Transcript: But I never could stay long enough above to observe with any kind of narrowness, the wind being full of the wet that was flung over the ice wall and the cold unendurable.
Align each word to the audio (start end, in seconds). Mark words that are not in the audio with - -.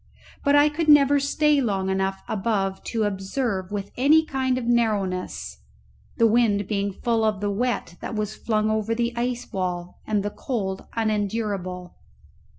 But 0.43 0.55
I 0.55 0.69
never 0.87 1.17
could 1.17 1.23
stay 1.25 1.61
long 1.61 1.87
enough 1.91 2.23
above 2.27 2.81
to 2.85 3.03
observe 3.03 3.71
with 3.71 3.91
any 3.95 4.25
kind 4.25 4.57
of 4.57 4.65
narrowness, 4.65 5.59
the 6.17 6.25
wind 6.25 6.65
being 6.67 6.91
full 6.91 7.23
of 7.23 7.39
the 7.39 7.51
wet 7.51 7.97
that 8.01 8.15
was 8.15 8.35
flung 8.35 8.71
over 8.71 8.95
the 8.95 9.13
ice 9.15 9.53
wall 9.53 9.99
and 10.07 10.23
the 10.23 10.31
cold 10.31 10.87
unendurable. 10.95 11.97